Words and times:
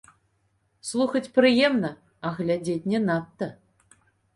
Слухаць 0.93 1.29
прыемна, 1.37 1.95
а 2.25 2.35
глядзець 2.41 2.83
не 2.91 3.07
надта. 3.09 3.45